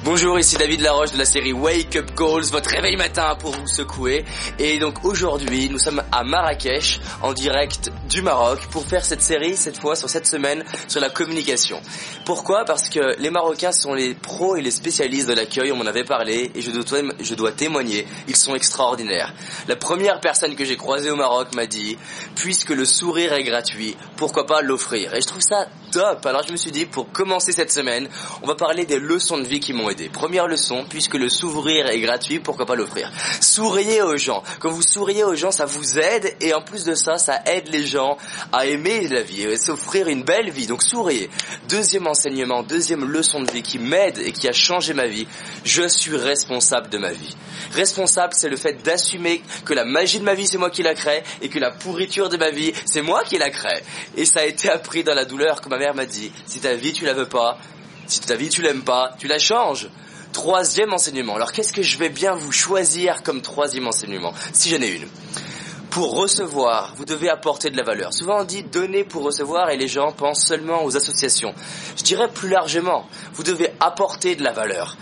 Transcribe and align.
Bonjour, 0.00 0.36
ici 0.38 0.56
David 0.56 0.80
Laroche 0.80 1.12
de 1.12 1.18
la 1.18 1.24
série 1.24 1.52
Wake 1.52 1.94
Up 1.94 2.10
Calls, 2.16 2.50
votre 2.50 2.70
réveil 2.70 2.96
matin 2.96 3.36
pour 3.38 3.52
vous 3.52 3.68
secouer. 3.68 4.24
Et 4.58 4.78
donc 4.78 5.04
aujourd'hui, 5.04 5.68
nous 5.68 5.78
sommes 5.78 6.02
à 6.10 6.24
Marrakech, 6.24 6.98
en 7.22 7.32
direct 7.32 7.92
du 8.08 8.20
Maroc, 8.20 8.58
pour 8.70 8.84
faire 8.84 9.04
cette 9.04 9.22
série, 9.22 9.56
cette 9.56 9.78
fois, 9.78 9.94
sur 9.94 10.08
cette 10.08 10.26
semaine, 10.26 10.64
sur 10.88 11.00
la 11.00 11.08
communication. 11.08 11.80
Pourquoi? 12.24 12.64
Parce 12.64 12.88
que 12.88 13.16
les 13.20 13.30
Marocains 13.30 13.70
sont 13.70 13.94
les 13.94 14.14
pros 14.14 14.56
et 14.56 14.62
les 14.62 14.72
spécialistes 14.72 15.28
de 15.28 15.34
l'accueil, 15.34 15.70
on 15.70 15.76
m'en 15.76 15.86
avait 15.86 16.04
parlé, 16.04 16.50
et 16.54 16.62
je 16.62 16.72
dois, 16.72 17.00
je 17.20 17.34
dois 17.34 17.52
témoigner, 17.52 18.06
ils 18.26 18.36
sont 18.36 18.56
extraordinaires. 18.56 19.32
La 19.68 19.76
première 19.76 20.20
personne 20.20 20.56
que 20.56 20.64
j'ai 20.64 20.76
croisée 20.76 21.10
au 21.10 21.16
Maroc 21.16 21.54
m'a 21.54 21.66
dit, 21.66 21.96
puisque 22.34 22.70
le 22.70 22.84
sourire 22.84 23.34
est 23.34 23.44
gratuit, 23.44 23.96
pourquoi 24.16 24.46
pas 24.46 24.62
l'offrir? 24.62 25.14
Et 25.14 25.20
je 25.20 25.26
trouve 25.26 25.42
ça 25.42 25.68
top. 25.92 26.26
Alors 26.26 26.42
je 26.44 26.50
me 26.50 26.56
suis 26.56 26.72
dit, 26.72 26.86
pour 26.86 27.12
commencer 27.12 27.52
cette 27.52 27.70
semaine, 27.70 28.08
on 28.42 28.46
va 28.46 28.56
parler 28.56 28.84
des 28.84 28.98
leçons 28.98 29.38
de 29.38 29.44
vie 29.44 29.60
qui 29.60 29.72
m'ont 29.72 29.92
Première 30.12 30.46
leçon, 30.46 30.86
puisque 30.88 31.14
le 31.14 31.28
s'ouvrir 31.28 31.86
est 31.88 32.00
gratuit, 32.00 32.40
pourquoi 32.40 32.64
pas 32.64 32.74
l'offrir? 32.74 33.12
Souriez 33.40 34.00
aux 34.00 34.16
gens. 34.16 34.42
Quand 34.58 34.70
vous 34.70 34.82
souriez 34.82 35.22
aux 35.24 35.34
gens, 35.34 35.50
ça 35.50 35.66
vous 35.66 35.98
aide 35.98 36.34
et 36.40 36.54
en 36.54 36.62
plus 36.62 36.84
de 36.84 36.94
ça, 36.94 37.18
ça 37.18 37.42
aide 37.44 37.68
les 37.68 37.84
gens 37.84 38.16
à 38.52 38.64
aimer 38.66 39.06
la 39.08 39.22
vie 39.22 39.42
et 39.42 39.56
s'offrir 39.56 40.08
une 40.08 40.22
belle 40.22 40.50
vie. 40.50 40.66
Donc 40.66 40.82
souriez. 40.82 41.28
Deuxième 41.68 42.06
enseignement, 42.06 42.62
deuxième 42.62 43.04
leçon 43.04 43.42
de 43.42 43.50
vie 43.50 43.62
qui 43.62 43.78
m'aide 43.78 44.18
et 44.18 44.32
qui 44.32 44.48
a 44.48 44.52
changé 44.52 44.94
ma 44.94 45.06
vie, 45.06 45.26
je 45.64 45.86
suis 45.86 46.16
responsable 46.16 46.88
de 46.88 46.98
ma 46.98 47.12
vie. 47.12 47.36
Responsable, 47.74 48.32
c'est 48.34 48.48
le 48.48 48.56
fait 48.56 48.82
d'assumer 48.82 49.42
que 49.64 49.74
la 49.74 49.84
magie 49.84 50.20
de 50.20 50.24
ma 50.24 50.34
vie, 50.34 50.46
c'est 50.46 50.58
moi 50.58 50.70
qui 50.70 50.82
la 50.82 50.94
crée 50.94 51.22
et 51.42 51.48
que 51.48 51.58
la 51.58 51.70
pourriture 51.70 52.28
de 52.28 52.36
ma 52.36 52.50
vie, 52.50 52.72
c'est 52.86 53.02
moi 53.02 53.22
qui 53.24 53.36
la 53.36 53.50
crée. 53.50 53.82
Et 54.16 54.24
ça 54.24 54.40
a 54.40 54.44
été 54.44 54.70
appris 54.70 55.04
dans 55.04 55.14
la 55.14 55.24
douleur 55.24 55.60
que 55.60 55.68
ma 55.68 55.78
mère 55.82 55.94
m'a 55.96 56.06
dit, 56.06 56.30
si 56.46 56.60
ta 56.60 56.74
vie 56.74 56.92
tu 56.92 57.04
la 57.04 57.12
veux 57.12 57.28
pas, 57.28 57.58
si 58.06 58.20
ta 58.20 58.36
vie 58.36 58.48
tu 58.48 58.62
l'aimes 58.62 58.84
pas, 58.84 59.14
tu 59.18 59.26
la 59.26 59.38
changes. 59.38 59.88
Troisième 60.32 60.92
enseignement. 60.92 61.34
Alors 61.34 61.50
qu'est-ce 61.52 61.72
que 61.72 61.82
je 61.82 61.98
vais 61.98 62.08
bien 62.08 62.34
vous 62.34 62.52
choisir 62.52 63.22
comme 63.22 63.42
troisième 63.42 63.88
enseignement? 63.88 64.32
Si 64.52 64.70
j'en 64.70 64.80
ai 64.80 64.88
une. 64.88 65.08
Pour 65.90 66.14
recevoir, 66.14 66.94
vous 66.96 67.04
devez 67.04 67.28
apporter 67.28 67.68
de 67.68 67.76
la 67.76 67.82
valeur. 67.82 68.14
Souvent 68.14 68.40
on 68.40 68.44
dit 68.44 68.62
donner 68.62 69.02
pour 69.02 69.24
recevoir 69.24 69.70
et 69.70 69.76
les 69.76 69.88
gens 69.88 70.12
pensent 70.12 70.46
seulement 70.46 70.84
aux 70.84 70.96
associations. 70.96 71.52
Je 71.96 72.04
dirais 72.04 72.28
plus 72.28 72.48
largement, 72.48 73.06
vous 73.34 73.42
devez 73.42 73.70
apporter 73.80 74.36
de 74.36 74.44
la 74.44 74.52
valeur 74.52 74.96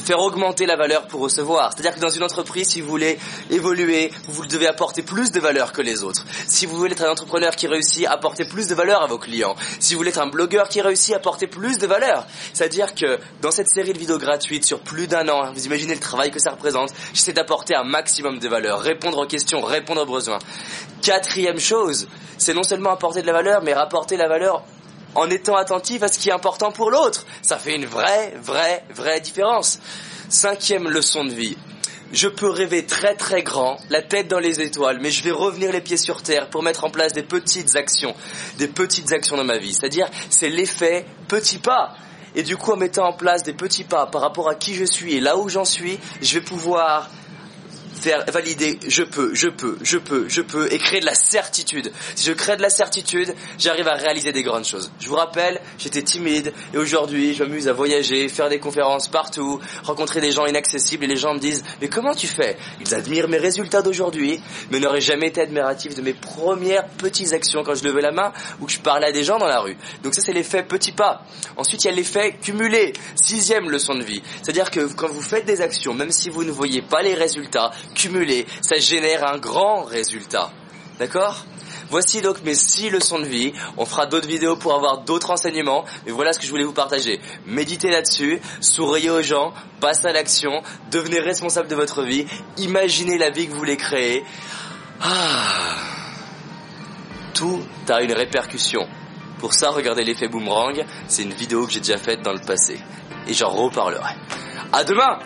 faire 0.00 0.20
augmenter 0.20 0.66
la 0.66 0.76
valeur 0.76 1.06
pour 1.06 1.20
recevoir. 1.20 1.72
C'est-à-dire 1.72 1.94
que 1.94 2.00
dans 2.00 2.10
une 2.10 2.22
entreprise, 2.22 2.68
si 2.68 2.80
vous 2.80 2.88
voulez 2.88 3.18
évoluer, 3.50 4.10
vous 4.28 4.46
devez 4.46 4.66
apporter 4.66 5.02
plus 5.02 5.30
de 5.30 5.40
valeur 5.40 5.72
que 5.72 5.82
les 5.82 6.02
autres. 6.02 6.24
Si 6.46 6.66
vous 6.66 6.76
voulez 6.76 6.92
être 6.92 7.04
un 7.04 7.10
entrepreneur 7.10 7.54
qui 7.56 7.66
réussit, 7.66 8.06
apporter 8.06 8.44
plus 8.44 8.68
de 8.68 8.74
valeur 8.74 9.02
à 9.02 9.06
vos 9.06 9.18
clients. 9.18 9.54
Si 9.80 9.94
vous 9.94 9.98
voulez 9.98 10.10
être 10.10 10.20
un 10.20 10.28
blogueur 10.28 10.68
qui 10.68 10.80
réussit, 10.80 11.14
apporter 11.14 11.46
plus 11.46 11.78
de 11.78 11.86
valeur. 11.86 12.26
C'est-à-dire 12.52 12.94
que 12.94 13.18
dans 13.40 13.50
cette 13.50 13.68
série 13.68 13.92
de 13.92 13.98
vidéos 13.98 14.18
gratuites 14.18 14.64
sur 14.64 14.80
plus 14.80 15.06
d'un 15.06 15.28
an, 15.28 15.52
vous 15.52 15.66
imaginez 15.66 15.94
le 15.94 16.00
travail 16.00 16.30
que 16.30 16.40
ça 16.40 16.50
représente, 16.50 16.90
j'essaie 17.12 17.32
d'apporter 17.32 17.74
un 17.74 17.84
maximum 17.84 18.38
de 18.38 18.48
valeur, 18.48 18.80
répondre 18.80 19.18
aux 19.18 19.26
questions, 19.26 19.60
répondre 19.60 20.02
aux 20.02 20.12
besoins. 20.12 20.38
Quatrième 21.02 21.58
chose, 21.58 22.08
c'est 22.38 22.54
non 22.54 22.62
seulement 22.62 22.90
apporter 22.90 23.22
de 23.22 23.26
la 23.26 23.32
valeur, 23.32 23.62
mais 23.62 23.74
rapporter 23.74 24.16
la 24.16 24.28
valeur 24.28 24.62
en 25.14 25.30
étant 25.30 25.56
attentif 25.56 26.02
à 26.02 26.08
ce 26.08 26.18
qui 26.18 26.28
est 26.28 26.32
important 26.32 26.72
pour 26.72 26.90
l'autre. 26.90 27.26
Ça 27.42 27.58
fait 27.58 27.74
une 27.74 27.86
vraie, 27.86 28.34
vraie, 28.42 28.84
vraie 28.90 29.20
différence. 29.20 29.78
Cinquième 30.28 30.88
leçon 30.88 31.24
de 31.24 31.32
vie. 31.32 31.56
Je 32.12 32.28
peux 32.28 32.48
rêver 32.48 32.86
très 32.86 33.14
très 33.14 33.42
grand, 33.42 33.78
la 33.90 34.00
tête 34.00 34.28
dans 34.28 34.38
les 34.38 34.62
étoiles, 34.62 34.98
mais 35.00 35.10
je 35.10 35.22
vais 35.22 35.30
revenir 35.30 35.72
les 35.72 35.82
pieds 35.82 35.98
sur 35.98 36.22
terre 36.22 36.48
pour 36.48 36.62
mettre 36.62 36.84
en 36.84 36.90
place 36.90 37.12
des 37.12 37.22
petites 37.22 37.76
actions, 37.76 38.14
des 38.56 38.68
petites 38.68 39.12
actions 39.12 39.36
dans 39.36 39.44
ma 39.44 39.58
vie. 39.58 39.74
C'est-à-dire, 39.74 40.08
c'est 40.30 40.48
l'effet 40.48 41.04
petit 41.28 41.58
pas. 41.58 41.94
Et 42.34 42.42
du 42.42 42.56
coup, 42.56 42.72
en 42.72 42.76
mettant 42.76 43.08
en 43.08 43.12
place 43.12 43.42
des 43.42 43.52
petits 43.52 43.84
pas 43.84 44.06
par 44.06 44.22
rapport 44.22 44.48
à 44.48 44.54
qui 44.54 44.74
je 44.74 44.84
suis 44.84 45.16
et 45.16 45.20
là 45.20 45.36
où 45.36 45.48
j'en 45.50 45.66
suis, 45.66 45.98
je 46.22 46.38
vais 46.38 46.44
pouvoir 46.44 47.10
valider 48.28 48.78
je 48.88 49.02
peux, 49.02 49.34
je 49.34 49.48
peux, 49.48 49.78
je 49.82 49.98
peux, 49.98 50.28
je 50.28 50.40
peux 50.40 50.72
et 50.72 50.78
créer 50.78 51.00
de 51.00 51.06
la 51.06 51.14
certitude. 51.14 51.92
Si 52.14 52.26
je 52.26 52.32
crée 52.32 52.56
de 52.56 52.62
la 52.62 52.70
certitude, 52.70 53.34
j'arrive 53.58 53.88
à 53.88 53.94
réaliser 53.94 54.32
des 54.32 54.42
grandes 54.42 54.64
choses. 54.64 54.90
Je 55.00 55.08
vous 55.08 55.14
rappelle, 55.14 55.60
j'étais 55.78 56.02
timide 56.02 56.52
et 56.74 56.78
aujourd'hui, 56.78 57.34
je 57.34 57.44
m'amuse 57.44 57.68
à 57.68 57.72
voyager, 57.72 58.28
faire 58.28 58.48
des 58.48 58.58
conférences 58.58 59.08
partout, 59.08 59.60
rencontrer 59.84 60.20
des 60.20 60.30
gens 60.30 60.46
inaccessibles 60.46 61.04
et 61.04 61.08
les 61.08 61.16
gens 61.16 61.34
me 61.34 61.40
disent 61.40 61.64
"Mais 61.80 61.88
comment 61.88 62.14
tu 62.14 62.26
fais? 62.26 62.56
Ils 62.80 62.94
admirent 62.94 63.28
mes 63.28 63.38
résultats 63.38 63.82
d'aujourd'hui, 63.82 64.40
mais 64.70 64.80
n'auraient 64.80 65.00
jamais 65.00 65.28
été 65.28 65.40
admiratifs 65.40 65.94
de 65.94 66.02
mes 66.02 66.14
premières 66.14 66.86
petites 66.88 67.32
actions 67.32 67.62
quand 67.64 67.74
je 67.74 67.84
levais 67.84 68.02
la 68.02 68.12
main 68.12 68.32
ou 68.60 68.66
que 68.66 68.72
je 68.72 68.80
parlais 68.80 69.08
à 69.08 69.12
des 69.12 69.24
gens 69.24 69.38
dans 69.38 69.48
la 69.48 69.60
rue. 69.60 69.76
Donc 70.02 70.14
ça 70.14 70.20
c'est 70.20 70.32
l'effet 70.32 70.62
petit 70.62 70.92
pas. 70.92 71.22
Ensuite, 71.56 71.84
il 71.84 71.88
y 71.88 71.90
a 71.90 71.94
l'effet 71.94 72.36
cumulé. 72.40 72.92
Sixième 73.14 73.70
leçon 73.70 73.94
de 73.94 74.04
vie. 74.04 74.22
C'est-à-dire 74.42 74.70
que 74.70 74.80
quand 74.94 75.08
vous 75.08 75.22
faites 75.22 75.44
des 75.44 75.60
actions, 75.60 75.94
même 75.94 76.10
si 76.10 76.30
vous 76.30 76.44
ne 76.44 76.50
voyez 76.50 76.82
pas 76.82 77.02
les 77.02 77.14
résultats, 77.14 77.70
cumulé, 77.94 78.46
ça 78.62 78.76
génère 78.76 79.26
un 79.26 79.38
grand 79.38 79.82
résultat. 79.82 80.50
D'accord? 80.98 81.44
Voici 81.90 82.20
donc 82.20 82.42
mes 82.42 82.54
six 82.54 82.90
leçons 82.90 83.18
de 83.18 83.24
vie. 83.24 83.52
On 83.76 83.86
fera 83.86 84.06
d'autres 84.06 84.28
vidéos 84.28 84.56
pour 84.56 84.74
avoir 84.74 84.98
d'autres 84.98 85.30
enseignements. 85.30 85.84
Mais 86.04 86.12
voilà 86.12 86.32
ce 86.32 86.38
que 86.38 86.44
je 86.44 86.50
voulais 86.50 86.64
vous 86.64 86.72
partager. 86.72 87.20
Méditez 87.46 87.90
là-dessus, 87.90 88.40
souriez 88.60 89.10
aux 89.10 89.22
gens, 89.22 89.54
passez 89.80 90.06
à 90.06 90.12
l'action, 90.12 90.62
devenez 90.90 91.18
responsable 91.20 91.68
de 91.68 91.74
votre 91.74 92.02
vie, 92.02 92.26
imaginez 92.58 93.16
la 93.16 93.30
vie 93.30 93.46
que 93.46 93.52
vous 93.52 93.58
voulez 93.58 93.76
créer. 93.76 94.24
Ah. 95.00 95.76
Tout 97.32 97.62
a 97.88 98.02
une 98.02 98.12
répercussion. 98.12 98.86
Pour 99.38 99.54
ça, 99.54 99.70
regardez 99.70 100.04
l'effet 100.04 100.28
boomerang. 100.28 100.84
C'est 101.06 101.22
une 101.22 101.32
vidéo 101.32 101.66
que 101.66 101.72
j'ai 101.72 101.80
déjà 101.80 101.96
faite 101.96 102.22
dans 102.22 102.32
le 102.32 102.40
passé. 102.40 102.80
Et 103.28 103.34
j'en 103.34 103.50
reparlerai. 103.50 104.14
À 104.72 104.84
demain 104.84 105.18